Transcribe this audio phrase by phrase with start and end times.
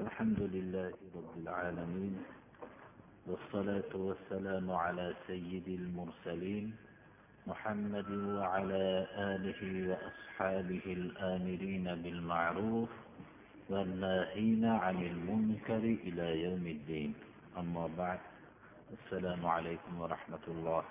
[0.00, 2.22] الحمد لله رب العالمين
[3.26, 6.76] والصلاة والسلام على سيد المرسلين
[7.46, 12.88] محمد وعلى آله وأصحابه الآمرين بالمعروف
[13.70, 17.14] والناهين عن المنكر إلى يوم الدين.
[17.56, 18.20] أما بعد
[18.92, 20.84] السلام عليكم ورحمة الله.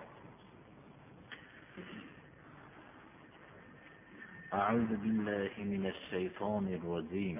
[4.53, 7.39] أعوذ بالله من الشيطان الرجيم.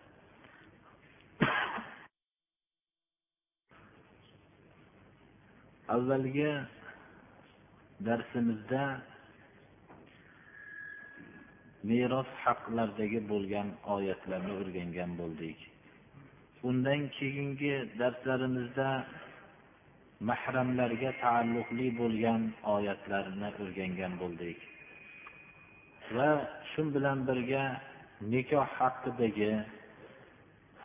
[5.93, 6.51] Avvalgi
[8.07, 8.83] darsimizda
[11.89, 15.57] meros haqlaridagi bo'lgan oyatlarni o'rgangan bo'ldik.
[16.69, 18.89] Undan keyingi darslarimizda
[20.29, 22.41] mahramlarga taalluqli bo'lgan
[22.75, 24.59] oyatlarni o'rgangan bo'ldik.
[26.15, 26.29] Va
[26.71, 27.63] shu bilan birga
[28.33, 29.51] nikoh haqidagi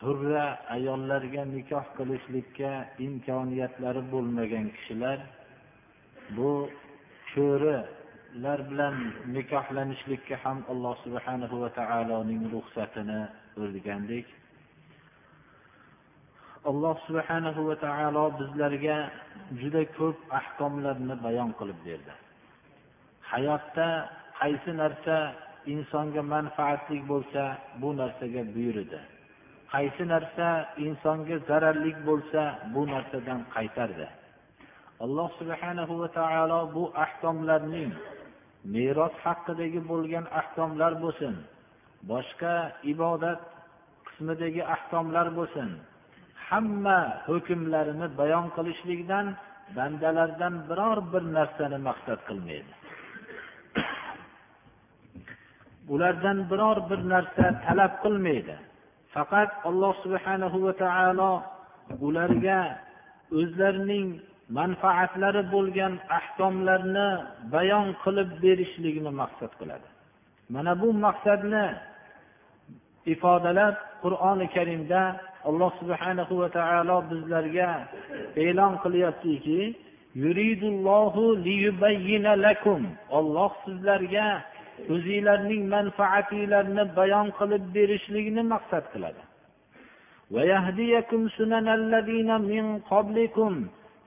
[0.02, 2.70] hurra ayollarga nikoh qilishlikka
[3.06, 5.18] imkoniyatlari bo'lmagan kishilar
[6.36, 6.50] bu
[7.32, 8.94] ko'rilar bilan
[9.36, 13.20] nikohlanishlikka ham alloh subhanahu va taoloning ruxsatini
[13.62, 14.26] o'rgandik.
[16.70, 18.98] Alloh subhanahu va taolo bizlarga
[19.60, 22.12] juda ko'p ahkomlarni bayon qilib berdi.
[23.32, 23.88] Hayotda
[24.40, 25.16] qaysi narsa
[25.74, 27.42] insonga manfaatli bo'lsa
[27.80, 29.00] bu narsaga buyurdi.
[29.72, 30.48] Qaysi narsa
[30.86, 32.42] insonga zararli bo'lsa
[32.74, 34.06] bu narsadan qaytardi.
[35.04, 37.90] Alloh subhanahu va taolo bu ahkomlarning
[38.74, 41.34] meros haqidagi bo'lgan ahkomlar bo'lsin
[42.10, 42.54] boshqa
[42.92, 43.40] ibodat
[44.06, 45.68] qismidagi ahkomlar bo'lsin
[46.48, 46.98] hamma
[47.28, 49.26] hukmlarini bayon qilishlikdan
[49.76, 52.72] bandalardan biror bir narsani maqsad qilmaydi.
[55.94, 58.56] Ulardan biror bir narsa talab qilmaydi.
[59.16, 61.32] Faqat alloh subhanahu va taolo
[62.06, 62.60] ularga
[63.40, 64.08] o'zlarining
[64.58, 67.08] manfaatlari bo'lgan ahkomlarni
[67.54, 69.88] bayon qilib berishlikni maqsad qiladi.
[70.54, 71.66] Mana bu maqsadni
[73.14, 75.02] ifodalab qur'oni karimda
[75.48, 77.70] alloh subhanahu va taolo bizlarga
[78.46, 79.60] e'lon qilyaptiki
[83.18, 84.26] olloh sizlarga
[84.94, 89.22] o'zinglarning manfaatinglarni bayon qilib berishlikni maqsad qiladi.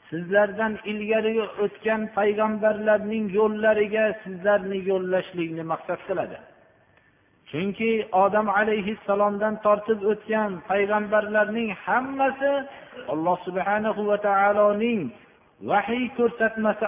[0.10, 1.34] Sizlardan ilgari
[1.66, 6.38] o'tgan payg'ambarlarning yo'llariga sizlarni yo'llashlikni maqsad qiladi.
[7.50, 7.92] Chunki
[8.24, 12.52] odam alayhissalomdan tortib o'tgan payg'ambarlarning hammasi
[13.14, 15.02] alloh subhanahu va taoloning
[15.72, 16.86] vahiy ko'rsatmasi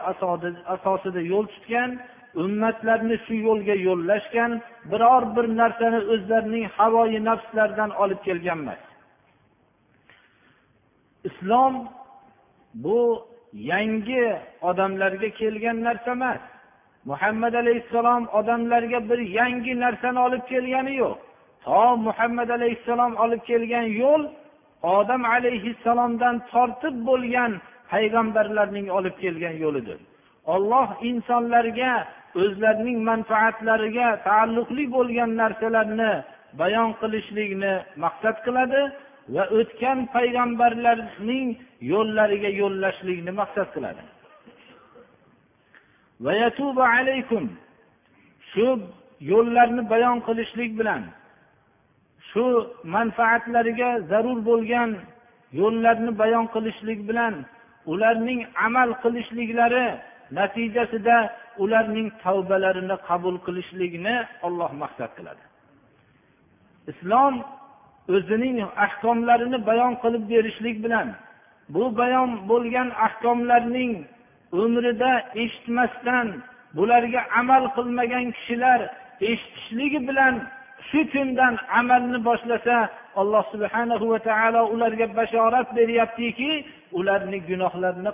[0.75, 1.91] asosida yo'l tutgan
[2.35, 4.51] ummatlarni shu yo'lga yo'llashgan
[4.91, 8.81] biror bir narsani o'zlarining havoyi nafslaridan olib kelgan emas
[11.23, 11.73] islom
[12.73, 16.41] bu yangi odamlarga kelgan narsa emas.
[17.05, 21.17] Muhammad alayhissalom odamlarga bir yangi narsani olib kelgani yo'q.
[21.65, 24.23] To muhammad alayhissalom olib kelgan yo'l
[24.83, 27.51] odam alayhissalomdan tortib bo'lgan
[27.91, 29.99] payg'ambarlarning olib kelgan yo'lidir.
[30.45, 32.07] Olloh insonlarga
[32.41, 36.11] o'zlarining manfaatlariga taalluqli bo'lgan narsalarni
[36.61, 38.81] bayon qilishlikni maqsad qiladi
[39.35, 41.49] va o'tgan payg'ambarlarning
[41.91, 44.03] yo'llariga yo'llashlikni maqsad qiladi.
[48.51, 48.67] Shu
[49.31, 51.03] yo'llarni bayon qilishlik bilan
[52.29, 52.45] shu
[52.95, 54.91] manfaatlariga zarur bo'lgan
[55.59, 57.33] yo'llarni bayon qilishlik bilan
[57.91, 59.87] ularning amal qilishliklari
[60.37, 61.17] natijasida
[61.63, 64.15] ularning tavbalarini qabul qilishlikni
[64.47, 65.43] olloh maqsad qiladi.
[66.91, 67.35] Islom
[68.15, 71.07] o'zining ahkomlarini bayon qilib berishlik bilan
[71.73, 73.93] bu bayon bo'lgan ahkomlarning
[74.63, 75.11] umrida
[75.43, 76.27] eshitmasdan
[76.77, 78.79] bularga amal qilmagan kishilar
[79.29, 80.33] eshitishligi bilan
[80.89, 82.77] shu kundan amalni boshlasa
[83.21, 86.51] alloh subhanahu va taolo ularga bashorat beryaptiki
[86.99, 88.11] ularni gunohlarini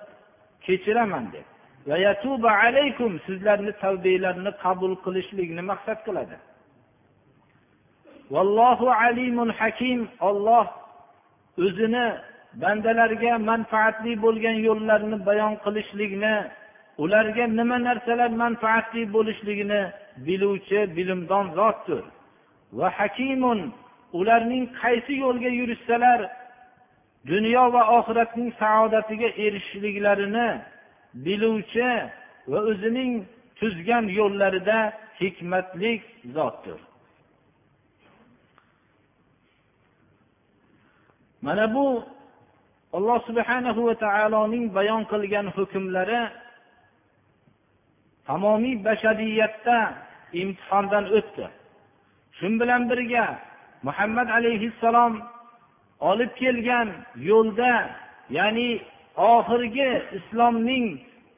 [0.65, 1.45] kechiraman deb.
[1.89, 6.37] Alaykum sizlarni tavbanglarni qabul qilishlikni maqsad qiladi.
[8.33, 9.99] Vallohu alimun hakim.
[10.29, 10.67] Olloh
[11.65, 12.07] o'zini
[12.61, 16.35] bandalarga manfaatli bo'lgan yo'llarni bayon qilishlikni
[17.03, 19.81] ularga nima narsalar manfaatli bo'lishligini
[20.25, 22.03] biluvchi bilimdon zotdir.
[22.77, 23.59] Va hakimun
[24.19, 26.19] ularning qaysi yo'lga yurishsalar
[27.31, 30.49] dunyo va oxiratning saodatiga erishishliklarini
[31.25, 31.91] biluvchi
[32.51, 33.11] va o'zining
[33.59, 34.79] tuzgan yo'llarida
[35.19, 35.91] hikmatli
[36.35, 36.79] zotdir.
[41.45, 41.87] Mana bu
[42.97, 46.21] alloh subhanahu va taoloning bayon qilgan hukmlari
[48.27, 49.77] tamomiy bashariyatda
[50.41, 51.45] imtihondan o'tdi.
[52.37, 53.25] Shu bilan birga
[53.87, 55.13] muhammad alayhissalom
[56.09, 56.87] olib kelgan
[57.29, 57.73] yo'lda
[58.37, 58.69] ya'ni
[59.17, 60.85] oxirgi islomning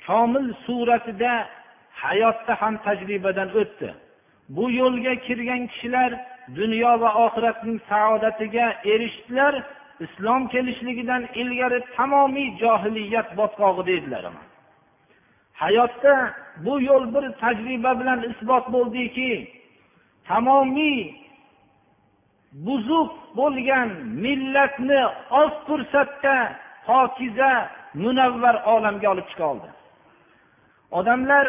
[0.06, 1.34] komil suratida
[2.04, 3.90] hayotda ham tajribadan o'tdi.
[4.56, 6.12] Bu yo'lga kirgan kishilar
[6.56, 9.54] dunyo va oxiratning saodatiga erishdilar
[10.06, 14.24] islom kelishligidan ilgari tamomiy johiliyat botqog'ida edilar
[15.62, 16.16] hayotda
[16.66, 19.32] bu yo'l bir tajriba bilan isbot bo'ldiki
[20.30, 21.00] tamomiy
[22.66, 23.90] buzuq bo'lgan
[24.24, 25.02] millatni
[25.42, 26.36] oz fursatda
[26.86, 27.52] pokiza
[28.04, 29.70] munavvar olamga olib chiqa oldi.
[30.92, 31.46] Odamlar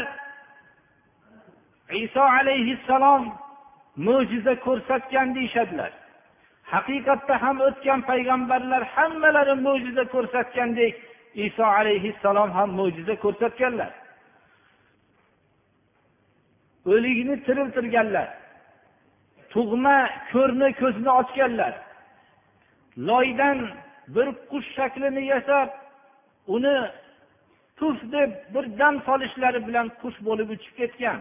[2.05, 3.23] iso alayhissalom
[4.07, 5.93] mo'jiza ko'rsatgan deyishadilar.
[6.73, 10.95] Haqiqatda ham o'tgan payg'ambarlar hammalari mo'jiza ko'rsatgandek
[11.47, 13.93] iso alayhissalom ham mo'jiza ko'rsatganlar.
[16.93, 18.29] O'likni tiriltirganlar.
[19.53, 19.99] Tug'ma
[20.33, 21.75] ko'rni ko'zini ochganlar.
[23.09, 23.59] Loydan
[24.15, 25.69] bir qush shaklini yasab
[26.55, 26.79] uni
[27.79, 31.19] tuf deb bir dam solishlari bilan qush bo'lib uchib ketgan.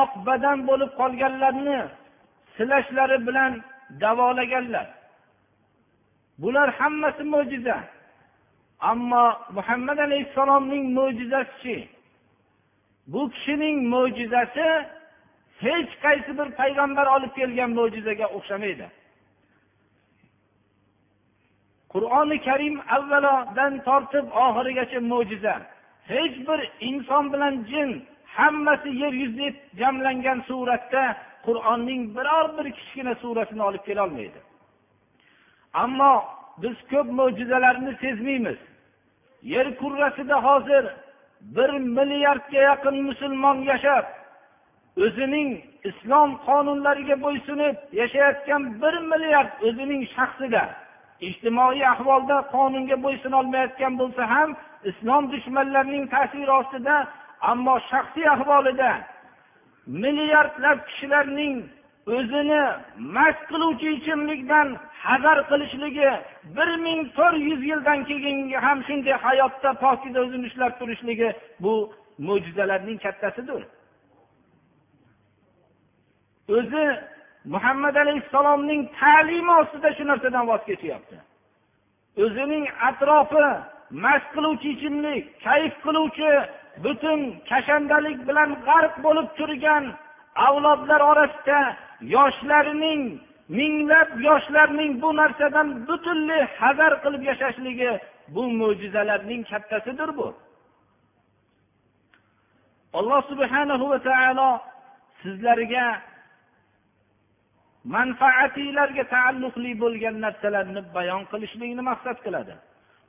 [0.00, 1.80] Oq badan bo'lib qolganlarni
[2.56, 3.52] silashlari bilan
[4.02, 4.86] davolaganlar.
[6.42, 7.78] Bular hammasi mo'jiza.
[8.90, 11.88] Ammo muhammad alayhissalomning mo'jizasichi
[13.12, 14.68] bu kishining mo'jizasi
[15.64, 18.86] hech qaysi bir payg'ambar olib kelgan mo'jizaga o'xshamaydi.
[21.92, 25.54] Qur'oni karim avvalodan tortib oxirigacha mo'jiza.
[26.12, 27.90] Hech bir inson bilan jin
[28.36, 31.04] hammasi yer yuzida jamlangan suratda
[31.46, 34.40] qur'onning biror bir kichkina surasini olib kelolmaydi
[35.74, 36.24] ammo
[36.62, 38.58] biz ko'p mo'jizalarni sezmaymiz.
[39.42, 40.84] Yer kurrasida hozir
[41.40, 44.04] bir milliardga yaqin musulmon yashab
[45.04, 45.50] o'zining
[45.90, 50.62] islom qonunlariga bo'ysunib yashayotgan bir milliard o'zining shaxsida
[51.28, 54.50] ijtimoiy ahvolda qonunga bo'ysunolmayotgan bo'lsa ham
[54.90, 56.96] islom dushmanlarining ta'siri ostida
[57.52, 58.90] ammo shaxsiy ahvolida
[60.02, 61.56] milliardlab kishilarning
[62.16, 62.62] o'zini
[63.16, 64.68] mast qiluvchi ichimlikdan
[65.06, 66.10] hazar qilishligi
[66.56, 71.28] bir ming to'rt yuz yildan keyin ham shunday hayotda pokiza o'zini ushlab turishligi
[71.64, 71.74] bu
[72.26, 73.62] mo'jizalarning kattasidir.
[76.56, 76.84] O'zi
[77.44, 81.16] muhammad alayhissalomning ta'limi ostida shu narsadan voz kechyapti.
[82.24, 83.46] O'zining atrofi
[84.04, 86.30] mast qiluvchi ichimlik kayf qiluvchi
[86.84, 87.20] butun
[87.50, 89.84] kashandalik bilan g'arq bo'lib turgan
[90.46, 91.60] avlodlar orasida
[92.16, 93.02] yoshlarining
[93.58, 97.92] minglab yoshlarning bu narsadan butunlay hazar qilib yashashligi
[98.34, 100.28] bu mo'jizalarning kattasidir bu.
[102.98, 104.50] Alloh subhanahu va taolo
[105.22, 105.86] sizlarga
[107.95, 112.53] manfaatinglarga taalluqli bo'lgan narsalarni bayon qilishlikni maqsad qiladi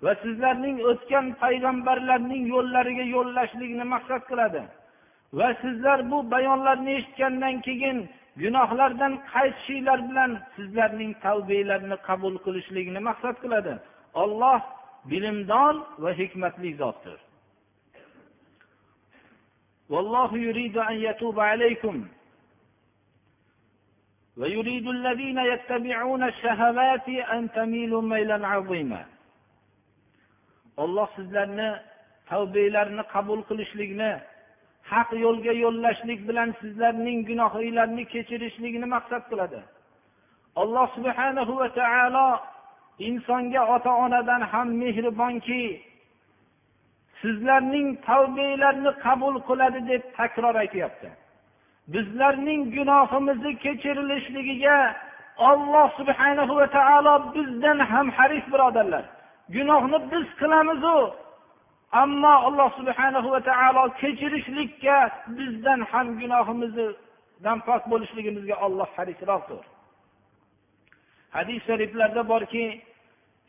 [0.05, 4.63] va sizlarning o'tgan payg'ambarlarning yo'llariga yo'llashlikni maqsad qiladi
[5.39, 7.99] va sizlar bu bayonlarni eshitgandan keyin
[8.43, 13.75] gunohlardan qaytishinglar bilan sizlarning tavbanglarni qabul qilishlikni maqsad qiladi
[14.23, 14.61] olloh
[15.11, 17.19] bilimdon va hikmatli zotdir
[19.95, 21.97] والله يريد أن يتوب عليكم
[24.37, 29.05] ويريد الذين يتبعون الشهوات أن تميلوا ميلا عظيما
[30.85, 31.71] olloh sizlarni
[32.31, 34.13] tavbanglarni qabul qilishlikni
[34.93, 39.61] haq yo'lga yo'llashlik bilan sizlarning gunohinglarni kechirishlikni maqsad qiladi
[40.63, 42.29] alloh subhanahu va taolo
[43.09, 45.63] insonga ota onadan ham mehribonki
[47.23, 51.09] sizlarning tavbanglarni qabul qiladi deb takror aytyapti
[51.88, 54.96] Bizlarning gunohimizni kechirilishligiga
[55.38, 59.06] olloh subhanahu va taolo bizdan ham haris birodarlar.
[59.56, 60.98] Gunohni biz qilamizu
[61.92, 64.98] ammo alloh subhanahu va taolo kechirishlikka
[65.38, 69.64] bizdan ham gunohimizdan pok bo'lishligimizga olloh harisroqdir.
[71.36, 72.66] Hadis shariflarda borki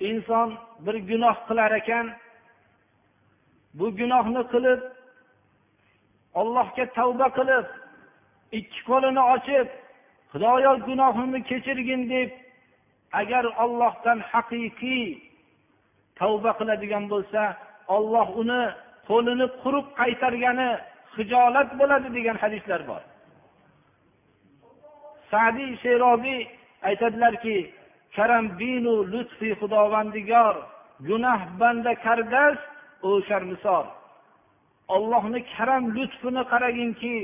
[0.01, 0.49] inson
[0.85, 2.07] bir gunoh qilar ekan
[3.79, 4.81] bu gunohni qilib
[6.41, 7.67] ollohga tavba qilib
[8.59, 9.69] ikki qo'lini ochib
[10.33, 12.31] xudoyo gunohimni kechirgin deb
[13.21, 15.07] agar ollohdan haqiqiy
[16.19, 17.43] tavba qiladigan bo'lsa
[17.97, 18.63] olloh uni
[19.09, 20.71] qo'lini quruq qaytargani
[21.17, 23.03] hijolat bo'ladi degan hadislar bor.
[25.31, 26.41] Sadiy sherobiy
[26.89, 27.57] aytadilarki
[28.17, 30.55] karam binu lutfi xudovandigor
[31.09, 32.59] gunoh banda kardas
[33.11, 33.85] o'sharmisor sharmisor
[34.95, 37.17] ollohni karam lutfini qaraginki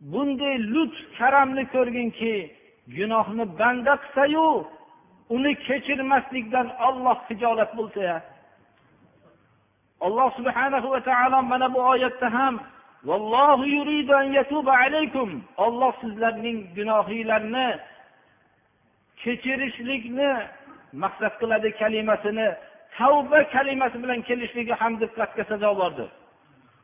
[0.00, 2.34] bunday lutf karamni ko'rginki
[2.96, 4.48] gunohni banda qilsayu
[5.34, 8.22] uni kechirmaslikdan olloh hijolat bo'lsa
[10.06, 12.54] alloh subhanahu va taolo mana bu oyatda ham
[15.66, 17.68] olloh sizlarning gunohinglarni
[19.22, 20.30] kechirishlikni
[21.02, 22.48] maqsad qiladi kalimasini
[22.96, 26.08] tavba kalimasi bilan kelishligi ham diqqatga sazovordir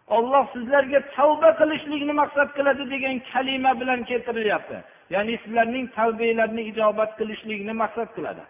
[0.09, 4.77] olloh sizlarga tavba qilishlikni maqsad qiladi degan kalima bilan keltirilyapti.
[5.15, 8.45] Ya'ni sizlarning tavbanglarni ijobat qilishlikni maqsad qiladi.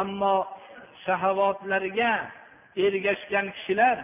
[0.00, 0.36] Ammo
[1.04, 2.12] shahovatlarga
[2.84, 3.96] ergashgan kishilar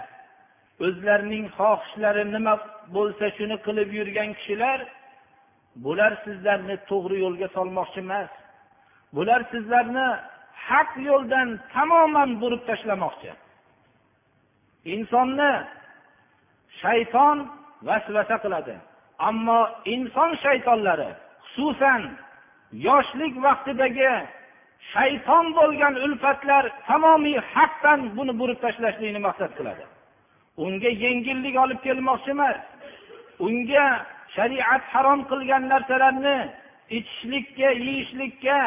[0.86, 2.54] o'zlarining xohishlari nima
[2.96, 4.78] bo'lsa shuni qilib yurgan kishilar
[5.84, 8.30] bular sizlarni to'g'ri yo'lga solmoqchi emas.
[9.14, 10.08] Bular sizlarni
[10.68, 13.30] haq yo'ldan tamoman burib tashlamoqchi.
[14.94, 15.52] Insonni
[16.80, 17.38] shayton
[17.86, 18.74] vasvasa qiladi.
[19.28, 19.60] Ammo
[19.94, 21.10] inson shaytonlari
[21.52, 22.02] xususan
[22.88, 24.12] yoshlik vaqtidagi
[24.92, 29.84] shayton bo'lgan ulfatlar tamomiy haqdan buni burib tashlashlikni maqsad qiladi.
[30.64, 32.58] Unga yengillik olib kelmoqchi emas.
[33.46, 33.86] Unga
[34.36, 36.36] shariat harom qilgan narsalarni
[36.98, 38.58] ichishlikka yeyishlikka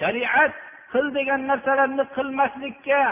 [0.00, 0.52] shariat
[0.92, 3.02] qil degan narsalarni qilmaslikka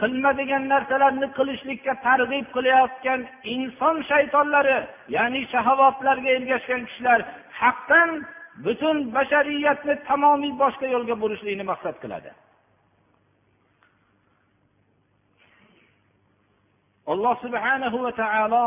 [0.00, 3.20] qilma degan narsalarni qilishlikka targ'ib qilayotgan
[3.54, 4.78] inson shaytonlari
[5.16, 7.20] ya'ni shahovatlarga ergashgan kishilar
[7.60, 8.10] haqdan
[8.64, 12.30] butun bashariyatni tamomiy boshqa yo'lga burishlikni maqsad qiladi.
[17.12, 18.64] Alloh subhanahu va taolo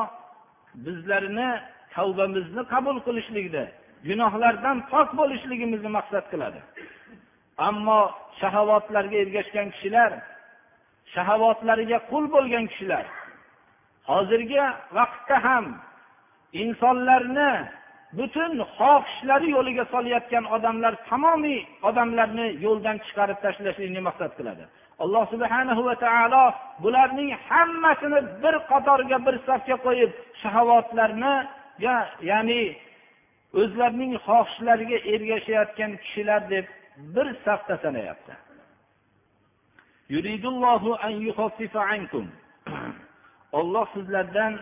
[0.86, 1.50] bizlarni
[1.96, 3.64] tavbamizni qabul qilishlikni
[4.08, 6.60] gunohlardan pok bo'lishligimizni maqsad qiladi.
[7.58, 8.02] Ammo
[8.40, 10.12] shahovatlarga ergashgan kishilar
[11.16, 13.06] shahovatlariga qul bo'lgan kishilar
[14.10, 14.66] hozirgi
[14.98, 15.66] vaqtda ham
[16.64, 17.52] insonlarni
[18.18, 21.60] butun xohishlari yo'liga solayotgan odamlar tamomiy
[21.90, 24.64] odamlarni yo'ldan chiqarib tashlashlikni maqsad qiladi.
[25.04, 26.46] Alloh subhanahu va taolo
[26.84, 31.36] bularning hammasini bir qatorga bir safga qo'yib shahovatlarni
[32.30, 32.64] ya'ni
[33.62, 36.66] o'zlarining xohishlariga ergashayotgan kishilar deb
[36.98, 38.34] bir safda sanayapti.
[43.52, 44.60] Olloh sizlardan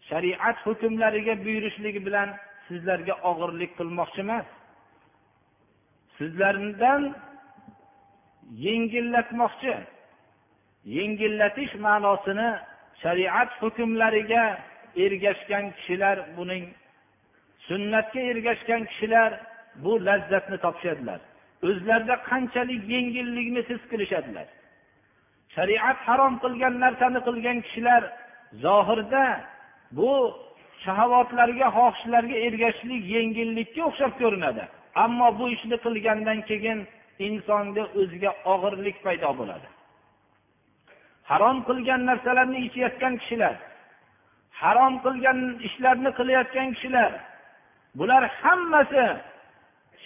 [0.00, 2.36] shariat hukmlariga buyurishligi bilan
[2.68, 4.46] sizlarga og'irlik qilmoqchi emas.
[6.18, 7.02] Sizlardan
[8.66, 9.74] yengillatmoqchi
[10.84, 12.48] yengillatish ma'nosini
[13.02, 14.44] shariat hukmlariga
[15.04, 16.64] ergashgan kishilar buning
[17.68, 19.30] sunnatga ergashgan kishilar
[19.82, 21.20] bu lazzatni topishadilar.
[21.68, 24.46] O'zlarida qanchalik yengillikni his qilishadilar.
[25.54, 28.02] Shariat harom qilgan narsani qilgan kishilar
[28.64, 29.24] zohirda
[29.98, 30.12] bu
[30.84, 34.64] shahovatlarga xohishlarga ergashishlik yengillikka o'xshab ko'rinadi.
[35.04, 36.78] Ammo bu ishni qilgandan keyin
[37.26, 39.68] insonda o'ziga og'irlik paydo bo'ladi.
[41.30, 43.54] Harom qilgan narsalarni ichayotgan kishilar
[44.62, 45.38] harom qilgan
[45.68, 47.12] ishlarni qilayotgan kishilar
[47.98, 49.04] bular hammasi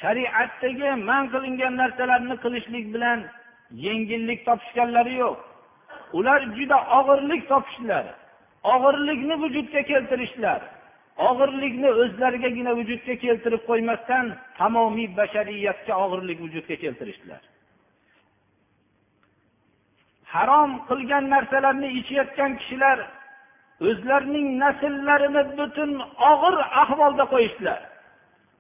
[0.01, 3.19] shariatdagi man qilingan narsalarni qilishlik bilan
[3.87, 5.39] yengillik topishganlari yo'q.
[6.19, 8.05] Ular juda og'irlik topishdilar
[8.75, 10.61] og'irlikni vujudga keltirishdilar
[11.29, 14.25] og'irlikni o'zlarigagina vujudga keltirib qo'ymasdan
[14.59, 17.43] tamomiy bashariyatga og'irlik vujudga keltirishdilar
[20.35, 22.99] harom qilgan narsalarni ichayotgan kishilar
[23.89, 25.91] o'zlarining nasllarini butun
[26.33, 27.81] og'ir ahvolda qo'yishdilar.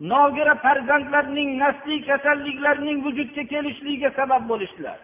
[0.00, 4.98] Nogira farzandlarning nasliy kasalliklarning vujudga kelishligiga sabab bo'lishdilar.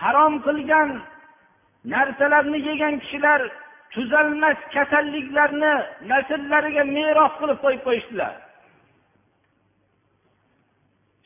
[0.00, 0.88] Harom qilgan
[1.92, 3.40] narsalarni yegan kishilar
[3.94, 5.74] tuzalmas kasalliklarni
[6.10, 8.34] nasllariga meros qilib qo'yib qo'yishdilar.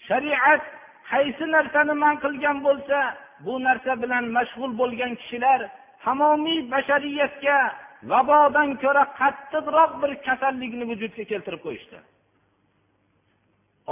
[0.06, 0.62] Shariat
[1.10, 2.98] qaysi narsani man qilgan bo'lsa
[3.44, 5.60] bu narsa bilan mashg'ul bo'lgan kishilar
[6.04, 7.58] tamomiy bashariyatga
[8.02, 11.98] vabodan ko'ra qattiqroq bir kasallikni vujudga keltirib qo'yishdi.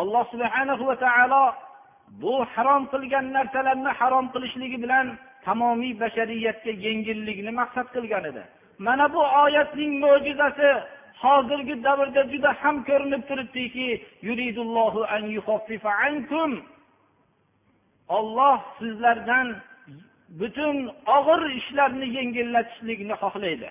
[0.00, 1.45] Alloh subhanahu va taolo
[2.23, 5.07] bu harom qilgan narsalarni harom qilishligi bilan
[5.47, 8.43] tamomiy bashariyatga yengillikni maqsad qilgan edi.
[8.87, 10.69] Mana bu oyatning mo'jizasi
[11.23, 13.88] hozirgi davrda juda ham ko'rinib turibdiki
[18.19, 19.47] olloh sizlardan
[20.41, 20.77] butun
[21.17, 23.69] og'ir ishlarni yengillatishlikni xohlaydi.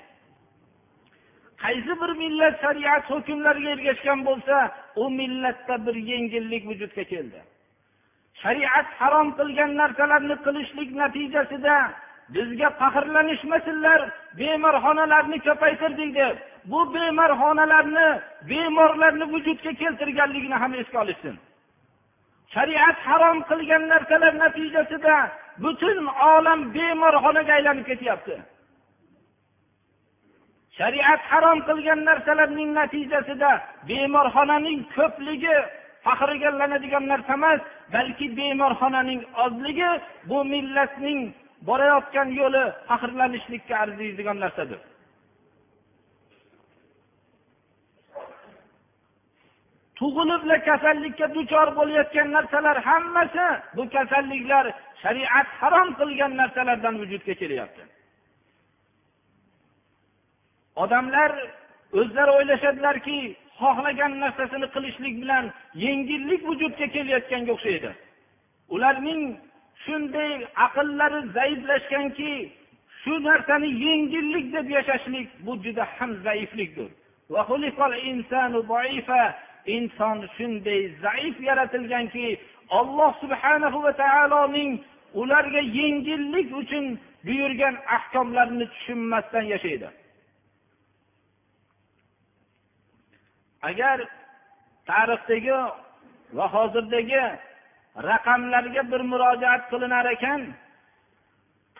[1.63, 4.55] Qaysi bir millat shariat hukmlariga ergashgan bo'lsa
[5.01, 7.39] u millatda bir yengillik vujudga keldi.
[8.41, 11.75] Shariat harom qilgan narsalarni qilishlik natijasida
[12.35, 13.99] bizga faxrlanishmasinlar
[14.39, 16.35] bemorxonalarni ko'paytirdik deb.
[16.71, 18.07] Bu bemorxonalarni
[18.49, 21.35] bemorlarni vujudga keltirganligini ham esga olishsin
[22.53, 25.15] shariat harom qilgan narsalar natijasida
[25.63, 25.97] butun
[26.33, 28.35] olam bemorxonaga aylanib ketyapti.
[30.77, 33.51] Shariat harom qilgan narsalarning natijasida
[33.89, 35.57] bemorxonaning ko'pligi
[36.05, 37.59] faxrlanadigan narsa emas
[37.95, 39.91] balki bemorxonaning ozligi
[40.29, 41.19] bu millatning
[41.67, 44.81] borayotgan yo'li faxrlanishlikka arziydigan narsadir.
[49.99, 54.65] Tug'ilib kasallikka duchor bo'layotgan narsalar hammasi bu kasalliklar
[55.03, 57.83] shariat harom qilgan narsalardan vujudga kelyapti.
[60.83, 61.31] Odamlar
[61.99, 63.17] o'zlari o'ylashadilarki
[63.59, 65.45] xohlagan narsasini qilishlik bilan
[65.85, 67.91] yengillik vujudga kelayotganga o'xshaydi.
[68.75, 69.21] Ularning
[69.85, 70.31] shunday
[70.65, 72.33] aqllari zaiflashganki
[73.01, 76.89] shu narsani yengillik deb yashashlik bu juda ham zaiflikdir.
[79.75, 84.71] Inson shunday zaif yaratilganki alloh subhanahu va taoloning
[85.21, 86.85] ularga yengillik uchun
[87.25, 89.87] buyurgan ahkomlarini tushunmasdan yashaydi.
[93.61, 93.97] Agar
[94.89, 95.57] tarixdagi
[96.37, 97.23] va hozirdagi
[98.09, 100.41] raqamlarga bir murojaat qilinar ekan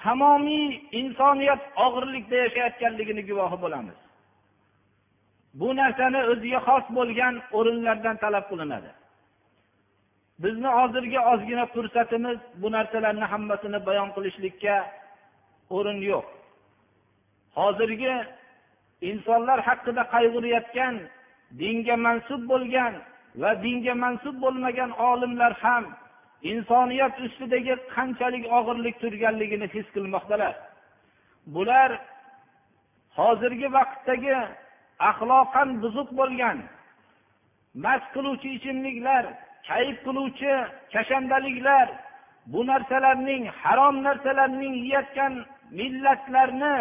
[0.02, 0.67] tamomiy
[0.99, 3.97] insoniyat og'irlikda yashayotganligini guvohi bo'lamiz.
[5.60, 8.91] Bu narsani o'ziga xos bo'lgan o'rinlardan talab qilinadi.
[10.43, 14.75] Bizni hozirgi ozgina fursatimiz bu narsalarni hammasini bayon qilishlikka
[15.75, 16.25] o'rin yo'q.
[17.60, 18.13] Hozirgi
[19.10, 20.93] insonlar haqida qayg'urayotgan
[21.60, 22.93] dinga mansub bo'lgan
[23.41, 25.83] va dinga mansub bo'lmagan olimlar ham
[26.51, 30.53] insoniyat ustidagi qanchalik og'irlik turganligini his qilmoqdalar.
[31.55, 31.89] Bular
[33.17, 34.38] hozirgi vaqtdagi
[35.10, 36.57] axloqan buzuq bo'lgan
[37.83, 39.23] mast qiluvchi ichimliklar
[39.69, 40.53] kayf qiluvchi
[40.93, 41.88] kashandaliklar
[42.51, 45.33] bu narsalarning harom narsalarning yeyotgan
[45.79, 46.77] millatlarni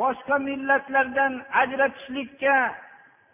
[0.00, 2.56] boshqa millatlardan ajratishlikka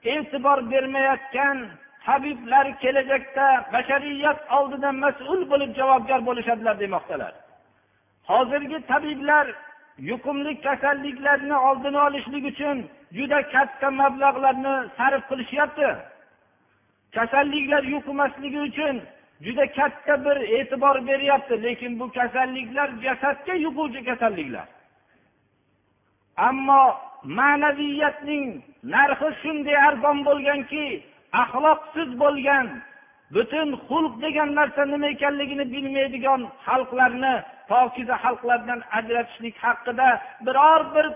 [0.05, 1.69] e'tibor bermayotgan
[2.05, 7.33] tabiblar kelajakda bashariyat oldida mas'ul bo'lib javobgar bo'lishadilar demoqdalar.
[8.31, 9.47] Hozirgi tabiblar
[9.99, 15.91] yuqumli kasalliklarni oldini olishlik uchun juda katta mablag'larni sarf qilishyapti.
[17.17, 19.03] Kasalliklar yuqmasligi uchun
[19.45, 24.67] juda katta bir e'tibor beryapti lekin bu kasalliklar jasadga yuquvchi kasalliklar.
[26.37, 28.63] Ammo ma'naviyatning
[28.95, 30.85] narxi shunday arzon bo'lganki
[31.43, 32.67] axloqsiz bo'lgan
[33.35, 37.35] butun xulq degan narsa nima ekanligini bilmaydigan xalqlarni
[37.71, 40.09] pokiza xalqlardan ajratishlik haqida
[40.47, 41.07] biror bir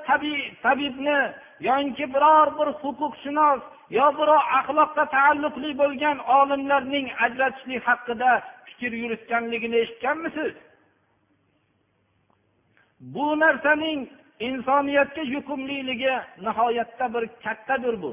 [0.64, 1.20] tabibni
[1.68, 3.62] yoki biror bir huquqshunos
[3.98, 8.30] yo biror axloqqa taalluqli bo'lgan olimlarning ajratishlik haqida
[8.66, 10.54] fikr yuritganligini eshitganmisiz?
[13.14, 14.00] Bu narsaning
[14.46, 16.14] insoniyatga yuqumliligi
[16.46, 18.12] nihoyatda bir kattadir bu.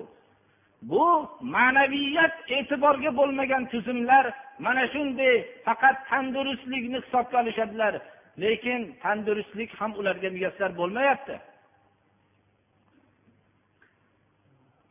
[0.82, 1.06] Bu
[1.42, 4.26] ma'naviyat e'tiborga bo'lmagan tuzumlar
[4.66, 7.94] mana shunday faqat tandurustlikni hisobga olishadilar
[8.44, 11.36] lekin tandurustlik ham ularga muyassar bo'lmayapti.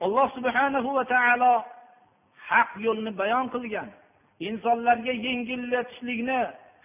[0.04, 1.52] Alloh subhanahu va taolo
[2.50, 3.88] haq yo'lni bayon qilgan.
[4.48, 6.40] Insonlarga yengillatishlikni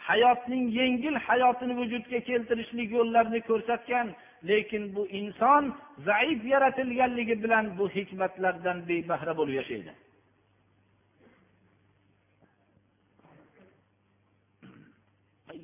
[0.07, 4.07] hayotning yengil hayotini vujudga keltirishlik yo'llarini ko'rsatgan
[4.47, 5.73] lekin bu inson
[6.05, 9.93] zaif yaratilganligi bilan bu hikmatlardan bebahra bo'lib yashaydi.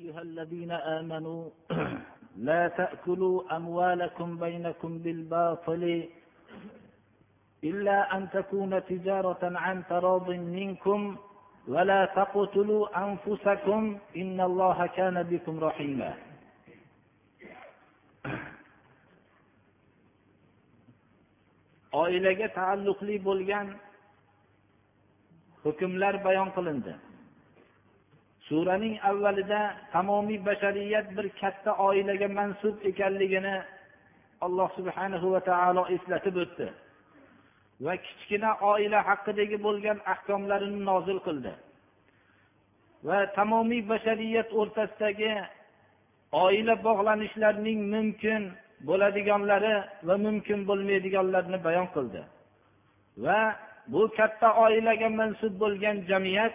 [0.00, 1.42] أيها الذين آمنوا
[2.48, 5.82] لا تأكلوا أموالكم بينكم بالباطل
[7.64, 11.00] إلا أن تكون تجارة عن تراض منكم
[11.68, 16.14] ولا تقتلوا أنفسكم إن الله كان بكم رحيما
[21.92, 23.66] oilaga taalluqli bo'lgan
[25.64, 26.94] hukmlar bayon qilindi.
[28.48, 29.60] Suraning avvalida
[29.92, 33.56] tamomiy bashariyat bir katta oilaga mansub ekanligini
[34.46, 36.68] alloh subhanahu va taolo eslatib o'tdi
[37.84, 41.52] va kichkina oila haqidagi bo'lgan ahkomlarini nozil qildi.
[43.08, 45.32] Va tamomiy bashariyat o'rtasidagi
[46.44, 48.42] oila bog'lanishlarining mumkin
[48.88, 49.74] bo'ladiganlari
[50.08, 52.22] va mumkin bo'lmaydiganlarini bayon qildi.
[53.24, 53.40] Va
[53.92, 56.54] bu katta oilaga mansub bo'lgan jamiyat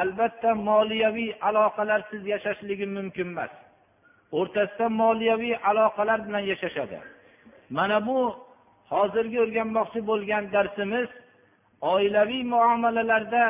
[0.00, 3.52] albatta moliyaviy aloqalarsiz yashashligi mumkin emas.
[4.38, 6.98] O'rtasida moliyaviy aloqalar bilan yashashadi.
[7.76, 8.18] Mana bu
[8.92, 11.08] hozirgi o'rganmoqchi bo'lgan darsimiz
[11.94, 13.44] oilaviy muomalalarda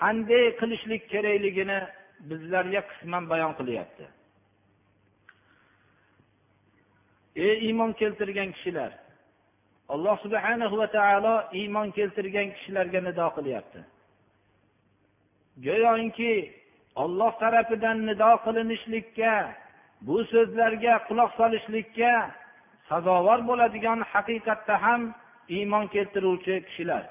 [0.00, 1.78] qanday qilishlik kerakligini
[2.28, 4.04] bizlarga qisman bayon qilyapti.
[7.36, 8.92] Ey iymon keltirgan kishilar
[9.88, 13.80] alloh subhana va taolo iymon keltirgan kishilarga nido qilyapti.
[15.64, 16.34] Go'yoki
[17.04, 19.34] olloh tarafidan nido qilinishlikka
[20.06, 22.12] bu so'zlarga quloq solishlikka
[22.88, 25.02] sazovor bo'ladigan haqiqatda ham
[25.56, 27.04] iymon keltiruvchi kishilar.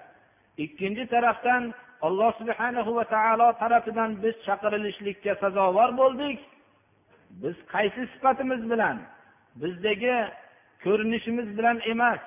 [0.63, 1.63] Ikkinchi tarafdan
[2.07, 6.39] alloh subhanahu va taolo tarafidan biz chaqirilishlikka sazovor bo'ldik.
[7.41, 8.97] Biz qaysi sifatimiz bilan
[9.61, 10.15] bizdagi
[10.83, 12.19] ko'rinishimiz bilan emas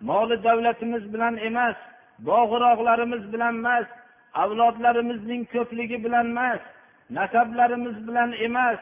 [0.00, 1.76] moli davlatimiz bilan emas
[2.28, 3.86] bog' rog'larimiz bilan emas
[4.42, 6.60] avlodlarimizning ko'pligi bilan emas
[7.10, 8.80] nasablarimiz bilan emas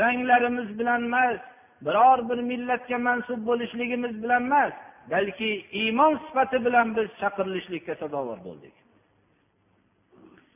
[0.00, 1.38] ranglarimiz bilan emas
[1.84, 4.72] biror bir millatga mansub bo'lishligimiz bilan emas
[5.10, 8.74] balki iymon sifati bilan biz chaqirilishlikka sazovor bo'ldik.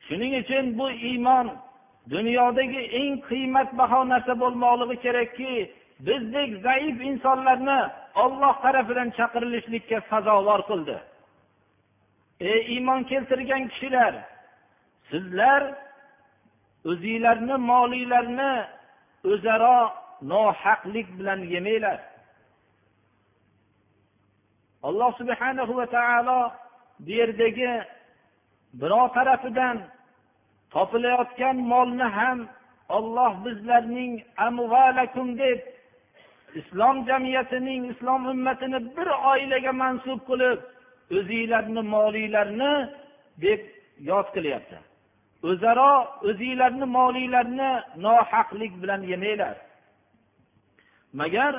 [0.06, 1.46] Shuning uchun bu iymon
[2.10, 5.52] dunyodagi eng qiymatbaho narsa bo'lmoqligi kerakki
[6.06, 7.80] bizdek zaif insonlarni
[8.14, 10.96] olloh tarafidan chaqirilishlikka sazovor qildi.
[12.40, 14.14] Ey iymon keltirgan kishilar
[15.10, 15.62] sizlar
[16.90, 18.52] o'zinglarni molinglarni
[19.32, 19.78] o'zaro
[20.32, 21.98] nohaqlik bilan yemanglar.
[24.88, 26.40] Alloh subhanahu va taolo
[27.04, 27.72] bu yerdagi
[28.80, 29.76] birov tarafidan
[30.74, 32.38] topilayotgan molni ham
[32.96, 34.12] olloh bizlarning
[34.46, 35.73] amvalakum deb
[36.60, 40.58] islom jamiyatining islom ummatini bir oilaga mansub qilib
[41.16, 42.72] o'zinglarni molinglarni
[43.44, 43.60] deb
[44.10, 44.78] yod qilyapti.
[45.50, 45.92] O'zaro
[46.28, 47.70] o'zinglarni molinglarni
[48.06, 49.56] nohaqlik bilan yemanglar.
[51.20, 51.54] Magar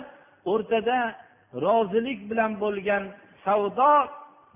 [0.51, 0.99] o'rtada
[1.65, 3.03] rozilik bilan bo'lgan
[3.45, 3.93] savdo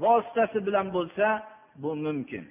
[0.04, 1.28] vositasi bilan bo'lsa
[1.82, 2.44] bu mumkin.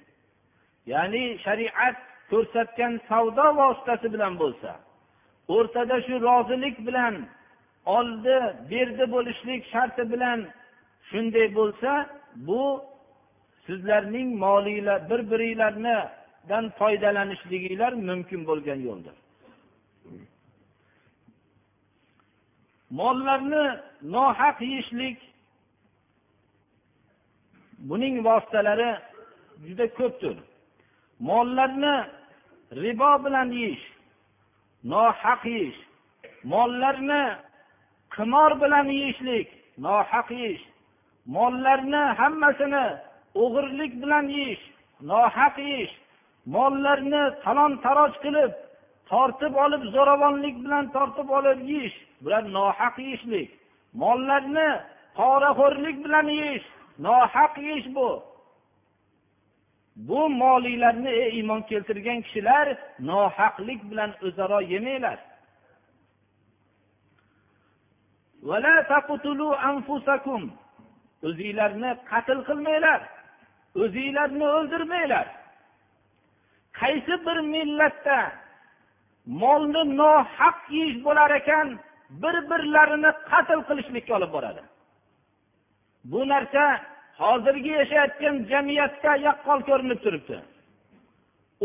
[0.92, 1.96] Ya'ni shariat
[2.30, 4.70] ko'rsatgan savdo vositasi bilan bo'lsa
[5.54, 7.14] o'rtada shu rozilik bilan
[7.96, 8.36] oldi
[8.70, 10.38] berdi bo'lishlik sharti bilan
[11.10, 11.92] shunday bo'lsa
[12.48, 12.62] bu
[13.66, 19.16] sizlarning molinglar bir biringlardan foydalanishliginglar mumkin bo'lgan yo'ldir.
[22.98, 23.64] Mollarni
[24.14, 25.18] nohaq yeyishlik
[27.88, 28.90] buning vositalari
[29.66, 30.36] juda ko'pdir.
[31.28, 31.96] Mollarni
[32.82, 33.86] ribo bilan yeyish
[34.92, 35.80] nohaq yeyish
[36.44, 37.22] mollarni
[38.18, 39.48] qimor bilan yeyishlik
[39.84, 40.64] nohaq yeyish
[41.34, 42.86] mollarni hammasini
[43.42, 44.64] o'g'irlik bilan yeyish
[45.10, 45.94] nohaq yeyish
[46.54, 48.52] mollarni talon taroj qilib
[49.10, 53.50] tortib olib zo'ravonlik bilan tortib olib yeyish bular nohaq yeyishlik.
[54.00, 54.68] Mollarni
[55.18, 56.66] poraxo'rlik bilan yeyish
[57.04, 58.08] nohaq yeyish bu.
[60.08, 62.66] Bu molinglarni ey iymon keltirgan kishilar
[63.10, 65.18] nohaqlik bilan o'zaro yemanglar.
[71.26, 73.00] O'zinglarni qatl qilmanglar.
[73.82, 75.26] O'zinglarni o'ldirmanglar.
[76.80, 78.18] Qaysi bir millatda
[79.42, 81.68] molni nohaq yeyish bo'lar ekan
[82.22, 84.62] bir birlarini qatl qilishlikka olib boradi.
[86.10, 86.62] Bu narsa
[87.22, 90.36] hozirgi yashayotgan jamiyatda yaqqol ko'rinib turibdi.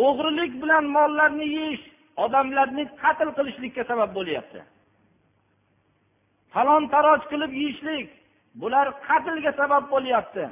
[0.06, 1.84] O'g'rilik bilan mollarni yeyish
[2.24, 4.60] odamlarni qatl qilishlikka sabab bo'lyapti.
[6.54, 8.08] Talon taroj qilib yeyishlik
[8.62, 10.44] bular qatlga sabab bo'lyapti.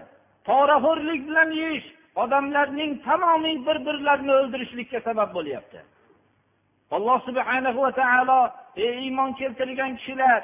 [0.47, 1.87] Poraxo'rlik bilan yeyish
[2.23, 5.79] odamlarning tamomiy bir birlarini o'ldirishlikka sabab bo'lyapti.
[6.95, 8.41] Alloh subhana va taolo
[8.85, 10.41] ey iymon keltirgan kishilar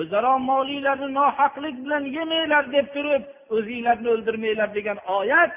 [0.00, 3.22] o'zaro molinglarni nohaqlik bilan yemanglar deb turib
[3.56, 5.52] o'zinglarni o'ldirmanglar degan oyat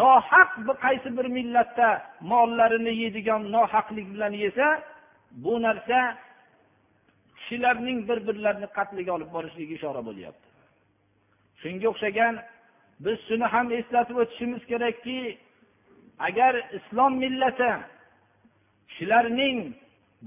[0.00, 0.50] nohaq
[0.84, 1.88] qaysi bir millatda
[2.32, 4.66] mollarini yeydigan nohaqlik bilan yesa
[5.44, 5.98] bu narsa
[7.50, 10.46] kishilarning bir birlarini qatliga olib borishiga ishora bo'lyapti.
[11.62, 12.34] Shunga o'xshagan
[13.04, 15.18] biz shuni ham eslatib o'tishimiz kerakki
[16.26, 17.72] agar islom millati
[18.88, 19.58] kishilarning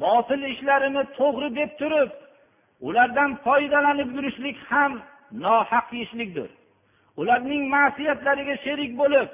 [0.03, 2.11] botil ishlarini to'g'ri deb turib
[2.87, 4.91] ulardan foydalanib yurishlik ham
[5.45, 6.49] nohaq ishlikdir
[7.21, 9.29] ularning ma'siyatlariga sherik bo'lib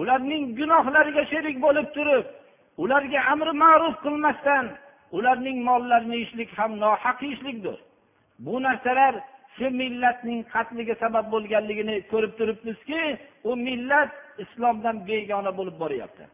[0.00, 2.24] ularning gunohlariga sherik bo'lib turib
[2.82, 4.64] ularga amri ma'ruf qilmasdan
[5.16, 7.76] ularning mollarini yeyishlik ham nohaq ishlikdir.
[8.44, 9.14] Bu narsalar
[9.56, 13.02] shu millatning qatliga sabab bo'lganligini ko'rib turibmizki
[13.48, 14.10] u millat
[14.44, 16.24] islomdan begona bo'lib boryapti.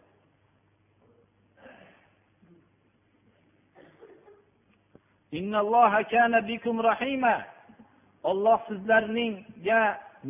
[8.31, 9.81] Olloh sizlarningga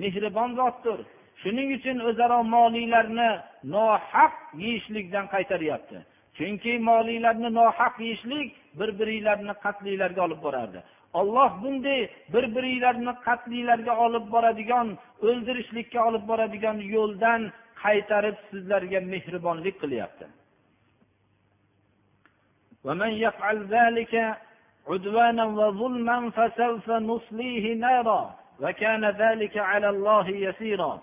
[0.00, 0.98] mehribon zotdir.
[1.42, 3.30] Shuning uchun o'zaro moliylarni
[3.74, 4.34] nohaq
[4.64, 5.98] yeyishlikdan qaytaryapti.
[6.41, 10.79] chunki moliylarni nohaq yeyishlik bir biringlarni qatlinglarga olib borardi
[11.19, 12.01] olloh bunday
[12.33, 14.87] bir biringlarni qatlinglarga olib boradigan
[15.27, 17.41] o'ldirishlikka olib boradigan yo'ldan
[17.83, 20.25] qaytarib sizlarga mehribonlik qilyapti
[24.91, 30.93] عدوانا وظلما فسوف نصليه نارا وكان ذلك على الله يسيرا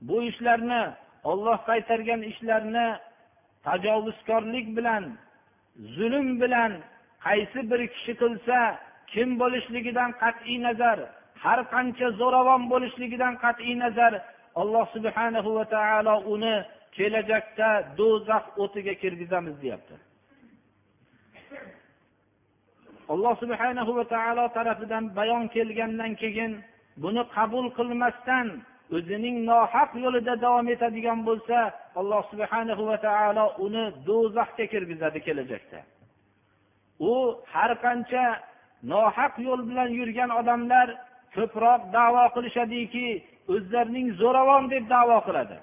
[0.00, 0.82] bu ishlarni
[1.24, 2.86] olloh qaytargan ishlarni
[3.67, 5.03] tajovuzkorlik bilan
[5.97, 6.71] zulm bilan
[7.25, 8.57] qaysi bir kishi qilsa
[9.13, 10.97] kim bo'lishligidan qat'iy nazar
[11.43, 14.13] har qancha zo'ravon bo'lishligidan qat'iy nazar
[14.61, 16.55] alloh subhanahu va taolo uni
[16.95, 17.69] kelajakda
[17.99, 19.95] do'zax o'tiga kirgizamiz deyapti.
[23.13, 26.51] Alloh subhanahu va taolo tarafidan bayon kelgandan keyin
[27.03, 28.47] buni qabul qilmasdan
[28.95, 31.57] o'zining nohaq yo'lida davom etadigan bo'lsa
[31.99, 35.79] alloh subhana va taolo uni do'zaxga kirgizadi kelajakda.
[37.11, 37.13] U
[37.53, 38.25] har qancha
[38.91, 40.87] nohaq yo'l bilan yurgan odamlar
[41.35, 43.07] ko'proq davo qilishadiki
[43.53, 45.57] o'zlarining zo'ravon deb davo qiladi.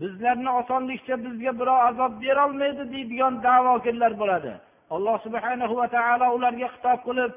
[0.00, 4.52] Bizlarni osonlikcha bizga birov azob berolmaydi deydigan da'vogarlar bo'ladi.
[4.94, 7.32] Alloh subhana va taolo ularga xitob qilib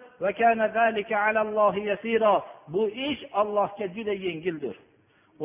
[2.74, 4.76] bu ish ollohga juda yengildir.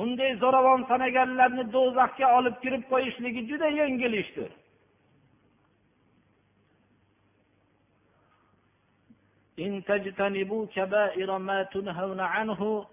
[0.01, 4.51] unday zo'ravon sanaganlarni do'zaxga olib kirib qo'yishligi juda yengil ishdir
[9.65, 12.85] إن تجتنبوا كبائر ما تنهون عنه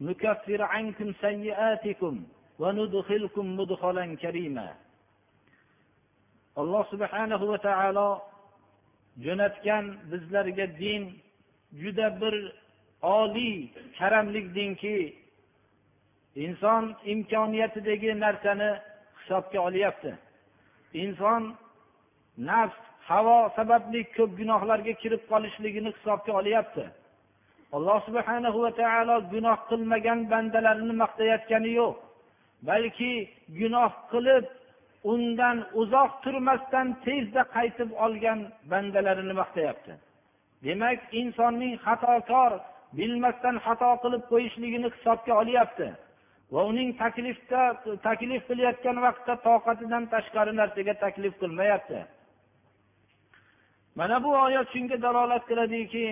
[0.00, 2.14] نكفر عنكم سيئاتكم
[2.58, 4.68] وندخلكم مدخلا كريما
[6.56, 8.08] alloh subhanahu va taolo
[9.24, 11.02] jo'natgan bizlarga din
[11.80, 12.34] juda bir
[13.02, 14.96] oliy karamlik dinki
[16.35, 18.69] inson imkoniyatidagi narsani
[19.19, 20.11] hisobga olyapti.
[20.93, 21.55] Inson
[22.37, 26.85] nafs havo sababli ko'p gunohlarga kirib qolishligini hisobga olyapti.
[27.75, 31.95] Alloh subhana va taolo gunoh qilmagan bandalarini maqtayotgani yo'q
[32.69, 33.13] balki
[33.59, 34.45] gunoh qilib
[35.13, 38.39] undan uzoq turmasdan tezda qaytib olgan
[38.71, 39.93] bandalarini maqtayapti.
[40.65, 42.51] Demak insonning xatokor
[42.97, 45.87] bilmasdan xato qilib qo'yishligini hisobga olyapti.
[46.53, 47.61] Va uning taklifda
[48.07, 51.99] taklif qilayotgan vaqtda toqatidan tashqari narsaga taklif qilmayapti.
[53.99, 56.07] Mana bu oyat shunga dalolat qiladiki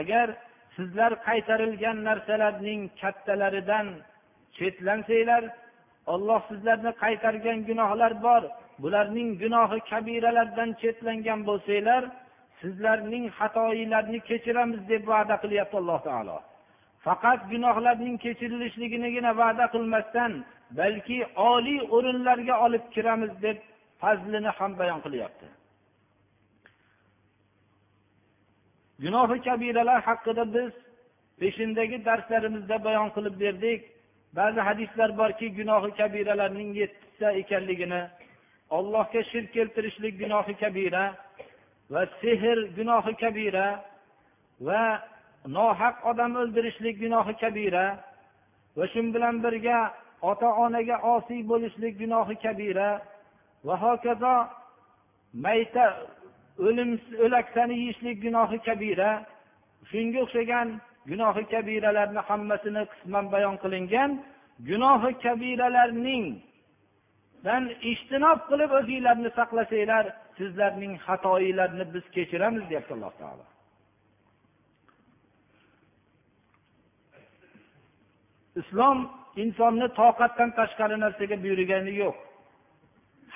[0.00, 0.26] agar
[0.76, 3.86] sizlar qaytarilgan narsalarning kattalaridan
[4.56, 5.42] chetlansanglar
[6.12, 8.42] olloh sizlarni qaytargan gunohlar bor.
[8.82, 12.02] Bularning gunohi kabiralardan chetlangan bo'lsanglar
[12.60, 16.38] sizlarning xatoinglarni kechiramiz deb va'da qilyapti alloh taolo.
[17.06, 20.32] Faqat gunohlarning kechirilishligigina va'da qilmasdan
[20.80, 21.18] balki
[21.52, 23.58] oliy o'rinlarga olib kiramiz deb
[24.02, 25.46] fazlini ham bayon qilyapti.
[29.04, 30.72] Gunohi kabiralar haqida biz
[31.40, 33.80] peshindagi darslarimizda bayon qilib berdik.
[34.38, 38.00] Ba'zi hadislar borki gunohi kabiralarning yettita ekanligini
[38.76, 41.04] ollohga shirk keltirishlik gunohi kabira
[41.92, 43.66] va sehr gunohi kabira
[44.66, 44.82] va
[45.56, 47.86] nohaq odam o'ldirishlik gunohi kabira
[48.76, 49.78] va shu bilan birga
[50.30, 52.90] ota onaga osiy bo'lishlik gunohi kabira
[53.66, 54.34] va hokazo
[55.44, 55.84] mayta
[56.66, 56.90] o'lim
[57.24, 59.10] o'laksani yeyishlik gunohi kabira.
[59.90, 60.68] Shunga o'xshagan
[61.10, 64.10] gunohi kabiralarni hammasini qisman bayon qilingan
[64.68, 66.24] gunohi kabiralarning
[67.46, 70.04] dan ijtinob qilib o'zinglarni saqlasanglar
[70.38, 73.44] sizlarning xatoinglarni biz kechiramiz deyapti alloh taolo.
[78.60, 78.98] Islom
[79.42, 82.16] insonni toqatdan tashqari narsaga buyurgani yo'q.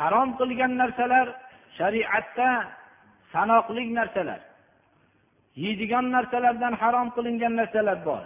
[0.01, 1.27] Harom qilgan narsalar
[1.79, 2.49] shariatda
[3.33, 4.41] sanoqli narsalar
[5.63, 8.23] yeydigan narsalardan harom qilingan narsalar bor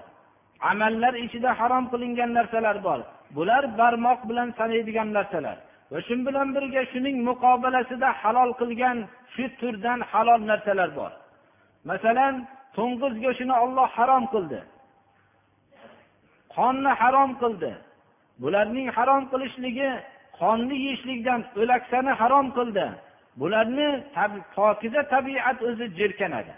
[0.61, 3.01] amallar ichida harom qilingan narsalar bor.
[3.37, 5.59] Bular barmoq bilan sanaydigan narsalar.
[5.93, 8.99] Va shu bilan birga shuning muqobilasida halol qilgan
[9.35, 11.13] shu turdan halol narsalar bor.
[11.91, 12.35] Masalan
[12.77, 14.61] to'ng'iz go'shtini olloh harom qildi.
[16.57, 17.73] Qonni harom qildi.
[18.43, 19.91] Bularning harom qilishligi
[20.41, 22.87] qonni yeyishlikdan o'laksani harom qildi.
[23.41, 23.89] Bularni
[24.57, 26.55] pokiza tabiat o'zi jirkanadi.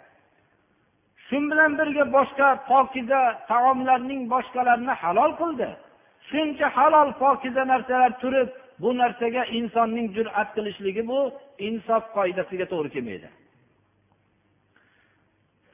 [1.26, 5.68] Shu bilan birga boshqa pokiza taomlarning boshqalarini halol qildi.
[6.31, 8.49] Shuncha halol pokiza narsalar turib
[8.83, 11.21] bu narsaga insonning jur'at qilishligi bu
[11.69, 13.29] insof qoidasiga to'g'ri kelmaydi.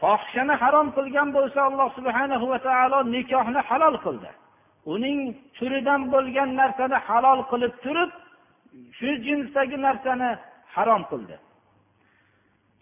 [0.01, 4.31] Fohishani harom qilgan bo'lsa alloh subhana va taolo nikohni halol qildi.
[4.95, 5.19] Uning
[5.59, 8.11] turidan bo'lgan narsani halol qilib turib
[8.99, 10.31] shu jinsdagi narsani
[10.75, 11.37] harom qildi.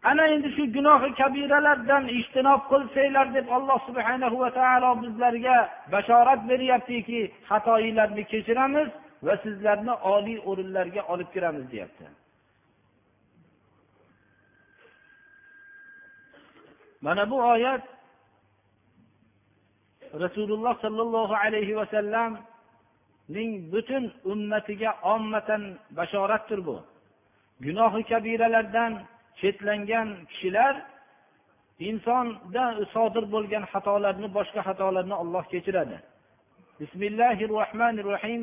[0.03, 5.57] Ana endi shu gunohi kabiralardan ijtinob qilsanglar deb alloh subhana va taolo bizlarga
[5.93, 8.89] bashorat beryaptiki xatoinglarni kechiramiz
[9.27, 12.05] va sizlarni oliy o'rinlarga olib kiramiz deyapti.
[17.07, 17.83] Mana bu oyat
[20.25, 25.63] rasululloh sollallohu alayhi vasallamning butun ummatiga ommatan
[25.99, 26.77] bashoratdir bu.
[27.65, 28.93] Gunohi kabiralardan
[29.41, 30.75] chetlangan kishilar
[31.89, 32.65] insonda
[32.95, 35.97] sodir bo'lgan xatolarni boshqa xatolarni olloh kechiradi.
[36.81, 38.43] Bismillahi rohmanir rohim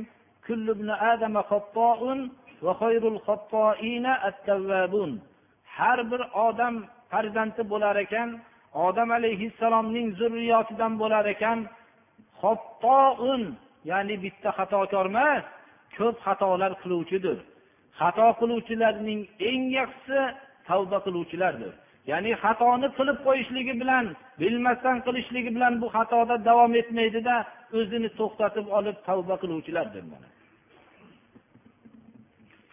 [5.78, 6.76] har bir odam
[7.12, 8.30] farzandi bo'lar ekan
[8.88, 11.60] odam alayhissalomning zurriyotidan bo'lar ekan.
[12.42, 13.44] Xottoun
[13.92, 15.44] ya'ni bitta xatokor emas
[15.98, 17.38] ko'p xatolar qiluvchidir.
[18.00, 20.22] Xato qiluvchilarning eng yaxshisi
[20.70, 21.74] tavba qiluvchilardir.
[22.12, 24.06] Ya'ni xatoni qilib qo'yishligi bilan
[24.42, 27.36] bilmasdan qilishligi bilan bu xatoda davom etmaydida
[27.80, 30.04] o'zini to'xtatib olib tavba qiluvchilardir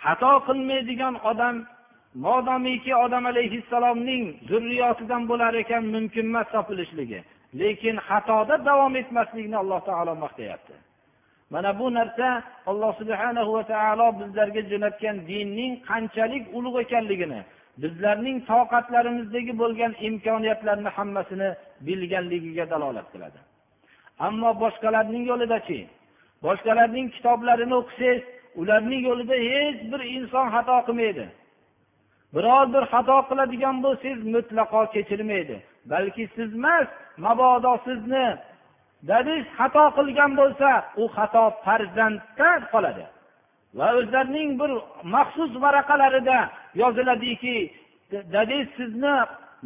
[0.06, 1.56] xato qilmaydigan odam
[2.26, 7.20] modomiki odam alayhissalomning zurriyotidan bo'lar ekan mumkin emas topilishligi
[7.60, 10.74] lekin xatoda davom etmaslikni alloh taolo maqtayapti.
[11.52, 12.28] Mana bu narsa
[12.70, 17.40] alloh subhana va taolo bizlarga jo'natgan dinning qanchalik ulug' ekanligini
[17.82, 21.48] bizlarning toqatlarimizdagi bo'lgan imkoniyatlarni hammasini
[21.86, 23.38] bilganligiga dalolat qiladi.
[24.26, 25.80] Ammo boshqalarning yo'lidachi
[26.46, 28.22] boshqalarning kitoblarini o'qisangiz
[28.60, 31.26] ularning yo'lida hech bir inson xato qilmaydi.
[32.34, 35.56] Biror bir xato qiladigan bo'lsangiz mutlaqo kechirmaydi.
[35.92, 36.86] Balki siz emas
[37.24, 38.26] mabodo sizni
[39.08, 40.70] dadingiz xato qilgan bo'lsa
[41.02, 43.04] u xato farzandda qoladi.
[43.78, 44.70] Va o'zlarining bir
[45.14, 46.38] maxsus varaqalarida
[46.82, 47.56] yoziladiki
[48.32, 49.14] dadangiz sizni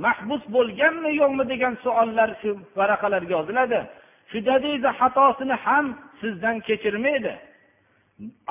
[0.04, 3.80] mahbus bo'lganmi yo'qmi degan savollar shu varaqalarga yoziladi.
[4.30, 5.86] Shu dadangizni xatosini ham
[6.20, 7.34] sizdan kechirmaydi.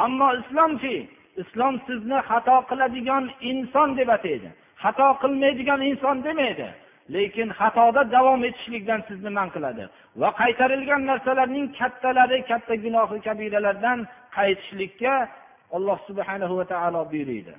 [0.05, 0.95] Ammo islomchi
[1.41, 4.49] islom sizni xato qiladigan inson deb ataydi.
[4.83, 6.69] Xato qilmaydigan inson demaydi
[7.15, 9.83] lekin xatoda davom etishlikdan sizni man qiladi.
[10.21, 13.99] Va qaytarilgan narsalarning kattalari katta gunohi kabiralardan
[14.37, 15.13] qaytishlikka
[15.75, 17.53] alloh subhanahu va taolo buyuriydi.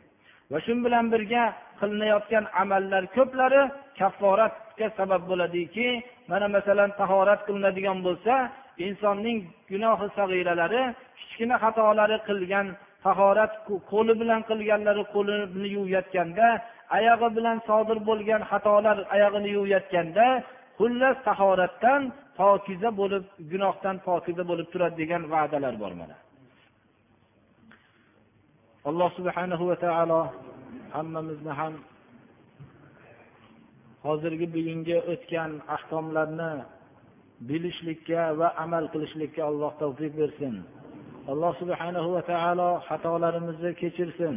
[0.51, 1.45] Va shu bilan birga
[1.81, 3.63] qilinayotgan amallar ko'plari
[3.99, 5.89] kafforatga sabab bo'ladiki
[6.31, 8.35] mana masalan tahorat qilinadigan bo'lsa
[8.87, 9.39] insonning
[9.71, 10.83] gunohi sag'iralari
[11.19, 12.67] kichkina xatolari qilgan
[13.07, 13.53] tahorat
[13.93, 16.49] qo'li bilan qilganlari qo'lini yuvayotganda
[16.99, 20.27] oyog'i bilan sodir bo'lgan xatolar oyog'ini yuvayotganda
[20.79, 22.03] xullas tahoratdan
[22.39, 26.17] pokiza bo'lib gunohdan pokiza bo'lib turadi degan va'dalar bor mana.
[28.90, 30.22] alloh subhanahu va taolo
[30.96, 31.74] hammamizni ham
[34.06, 36.52] hozirgi bugungi o'tgan ahkomlarni
[37.48, 40.56] bilishlikka va amal qilishlikka alloh tavfiq bersin
[41.32, 44.36] alloh subhanahu va taolo xatolarimizni kechirsin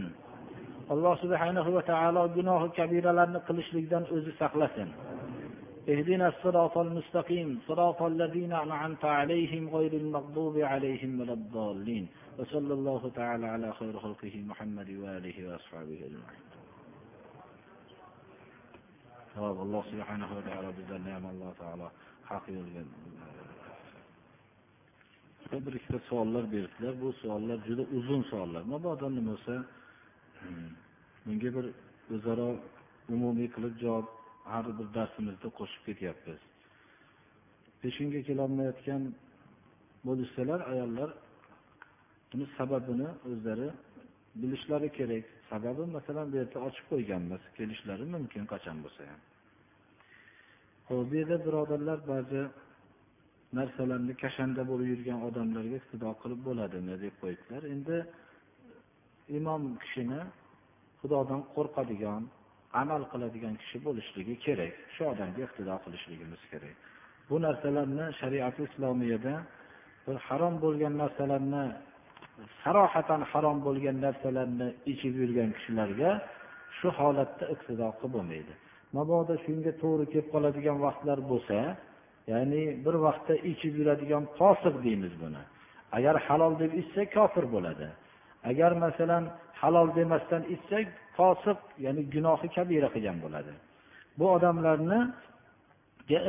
[0.93, 4.91] alloh subhanahu va taolo gunohi kabiralarni qilishlikdan o'zi saqlasin
[5.95, 12.05] اهدنا الصراط المستقيم صراط الذين أنعمت عليهم غير المغضوب عليهم ولا الضالين
[12.39, 16.49] وصلى الله تعالى على خير خلقه محمد وآله وأصحابه أجمعين
[19.39, 21.89] alloh subhanahu va taolo bizlarni ham alloh taolo
[22.31, 22.83] haq yo'lga
[25.65, 29.55] bir ikkita savollar beribdilar bu savollar juda uzun savollar mabodo nima bo'lsa
[30.41, 30.71] hmm,
[31.27, 31.67] bunga bir
[32.15, 32.49] o'zaro
[33.15, 34.07] umumiy qilib javob
[34.53, 36.41] har bir darsimizda qo'shib ketyapmiz
[37.81, 39.03] peshinga kelolmayotgan
[40.07, 41.11] bo'lishsalar ayollar
[42.34, 43.70] buni sababini o'zlari
[44.42, 45.26] bilishlari kerak.
[45.50, 47.42] Sababi masalan bu yerda ochib qo'yganmiz.
[47.58, 49.22] Kelishlari mumkin qachon bo'lsa ham.
[50.90, 52.42] Ho'p bu yerda birodarlar ba'zi
[53.58, 57.62] narsalarni kashanda bo'lib yurgan odamlarga iqtido qilib bo'ladimi deb qo'yibdilar.
[57.76, 57.98] Endi
[59.38, 60.22] imom kishini
[61.02, 62.24] xudodan qo'rqadigan
[62.82, 64.74] amal qiladigan kishi bo'lishligi kerak.
[64.94, 66.76] Shu odamga iqtido qilishligimiz kerak.
[67.30, 69.36] Bu narsalarni shariati islomiyada
[70.06, 71.66] bir harom bo'lgan narsalarni
[72.64, 76.12] sarohatan harom bo'lgan narsalarni ichib yurgan kishilarga
[76.78, 78.54] shu holatda iqtido qilib bo'lmaydi.
[78.98, 81.58] Mabodo shunga to'g'ri kelib qoladigan vaqtlar bo'lsa
[82.32, 85.44] ya'ni bir vaqtda ichib yuradigan fosiq deymiz buni.
[85.98, 87.88] Agar halol deb ichsa kofir bo'ladi.
[88.52, 89.24] Agar masalan
[89.62, 90.86] halol demasdan ichsak
[91.18, 93.54] fosiq ya'ni gunohi kabira qilgan bo'ladi.
[94.20, 95.00] Bu odamlarni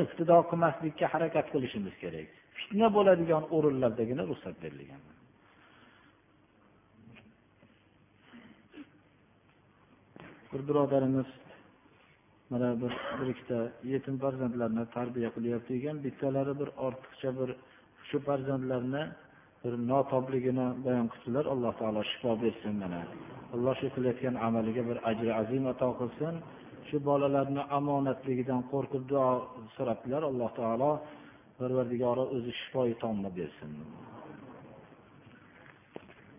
[0.03, 2.27] iqtido qilmaslikka harakat qilishimiz kerak.
[2.57, 5.01] Fitna bo'ladigan o'rinlardagina ruxsat berilgan.
[10.55, 11.25] Bir birodarimiz
[12.49, 13.59] mana bir bir ikkita
[13.93, 17.49] yetim farzandlarni tarbiya qilyapti ekan bittalari bir ortiqcha bir
[18.07, 19.03] shu farzandlarni
[19.63, 23.01] bir notobligini bayon qildilar alloh taolo shifo bersin mana.
[23.55, 26.33] Alloh shu qilayotgan amaliga bir ajri azim ato qilsin.
[26.87, 29.29] Shu bolalarni omonatligidan qo'rqib duo
[29.75, 30.21] so'rabdilar.
[30.31, 30.91] Alloh taolo
[31.59, 33.71] parvardigori o'zi shifoi tomni bersin.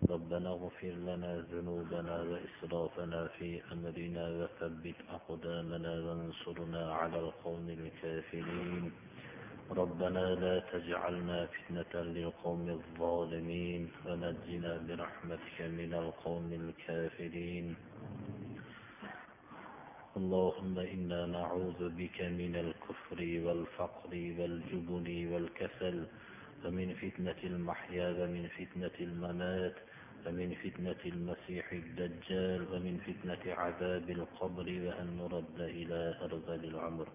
[0.05, 8.93] ربنا اغفر لنا ذنوبنا وإسرافنا في أمرنا وثبت أقدامنا وانصرنا على القوم الكافرين.
[9.71, 17.77] ربنا لا تجعلنا فتنة للقوم الظالمين ونجنا برحمتك من القوم الكافرين.
[20.17, 26.07] اللهم إنا نعوذ بك من الكفر والفقر والجبن والكسل
[26.65, 29.75] ومن فتنة المحيا ومن فتنة الممات
[30.27, 37.09] ومن فتنة المسيح الدجال ومن فتنة عذاب القبر وأن نرد إلى أرذل العمر.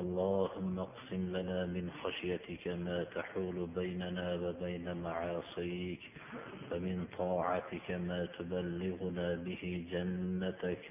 [0.00, 6.00] اللهم اقسم لنا من خشيتك ما تحول بيننا وبين معاصيك
[6.72, 10.82] ومن طاعتك ما تبلغنا به جنتك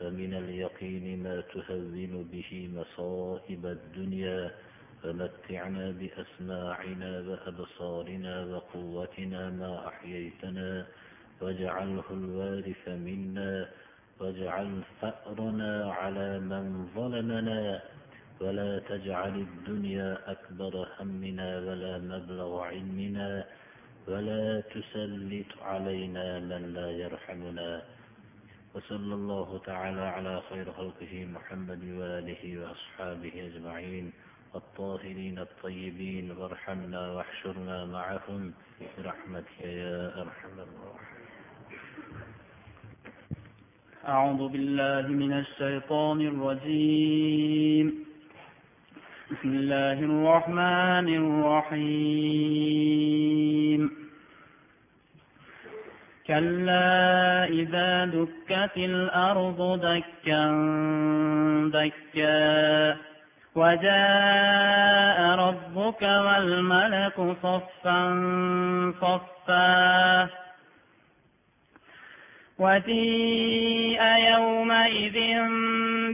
[0.00, 4.52] ومن اليقين ما تهون به مصائب الدنيا.
[5.02, 10.86] فمتعنا بأسماعنا وأبصارنا وقوتنا ما أحييتنا
[11.40, 13.68] واجعله الوارث منا
[14.20, 17.82] واجعل ثأرنا على من ظلمنا
[18.40, 23.44] ولا تجعل الدنيا أكبر همنا ولا مبلغ علمنا
[24.08, 27.82] ولا تسلط علينا من لا يرحمنا.
[28.74, 34.12] وصلى الله تعالى على خير خلقه محمد وآله وأصحابه أجمعين.
[34.54, 38.52] الطاهرين الطيبين وارحمنا واحشرنا معهم
[38.98, 41.28] برحمتك يا أرحم الراحمين.
[44.08, 48.04] أعوذ بالله من الشيطان الرجيم.
[49.30, 52.22] بسم الله الرحمن الرحيم.
[56.26, 60.44] كلا إذا دكت الأرض دكا
[61.72, 63.11] دكا.
[63.56, 68.02] وجاء ربك والملك صفا
[69.00, 70.28] صفا.
[72.58, 75.18] وجيء يومئذ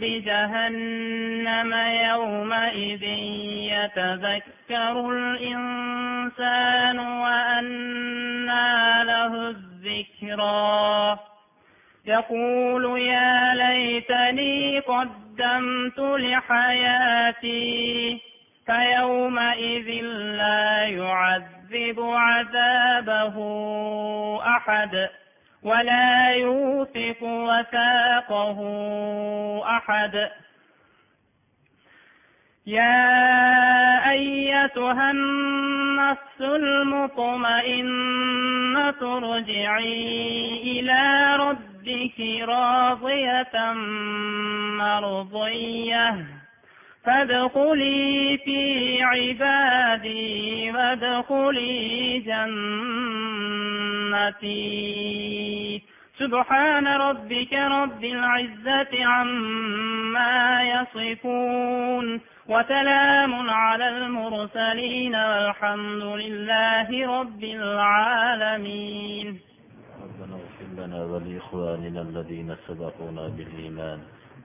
[0.00, 1.74] بجهنم
[2.10, 3.02] يومئذ
[3.72, 11.18] يتذكر الإنسان وأنى له الذكرى.
[12.06, 15.27] يقول يا ليتني قدمت
[16.00, 17.68] لحياتي
[18.66, 20.04] فيومئذ
[20.36, 23.36] لا يعذب عذابه
[24.56, 25.08] أحد
[25.62, 28.58] ولا يوثق وثاقه
[29.76, 30.30] أحد.
[32.66, 37.88] يا أيتها النفس المطمئنة
[39.02, 41.67] ارجعي إلى ربك
[42.44, 43.72] راضية
[44.78, 46.26] مرضية.
[47.04, 52.78] فادخلي في عبادي وادخلي جنتي.
[56.18, 62.20] سبحان ربك رب العزة عما يصفون.
[62.48, 69.38] وسلام على المرسلين والحمد لله رب العالمين.
[70.78, 74.00] لنا ولإخواننا الذين سبقونا بالإيمان.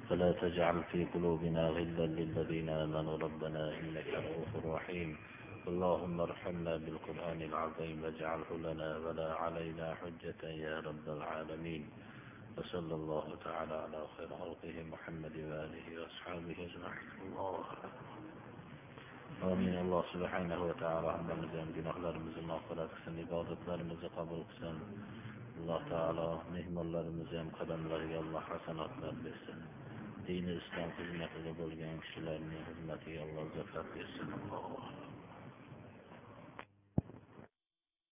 [0.09, 3.17] فلا تجعل في قلوبنا غلا للذين آمنوا.
[3.17, 5.17] ربنا إنك رؤوف رحيم.
[5.67, 11.83] اللهم ارحمنا بالقرآن العظيم واجعله لنا ولا علينا حجة يا رب العالمين.
[12.57, 17.09] وصلى الله تعالى على خير خلقه محمد وآله وأصحابه أجمعين.
[17.25, 17.65] الله
[19.41, 19.75] Amin.
[19.75, 24.77] Alloh subhanahu va taolo hammamizni ham gunohlarimizni mag'firat qilsin, ibodatlarimizni qabul qilsin.
[25.61, 29.59] Alloh taolo mehmonlarimizni ham qadamlariga Alloh hasanotlar bersin.
[30.27, 34.37] Dini islom xizmatida bo'lgan kishilarning xizmatiga Alloh zafar bersin.
[34.39, 35.12] Alloh